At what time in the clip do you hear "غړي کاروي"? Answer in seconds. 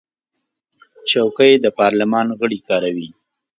2.39-3.07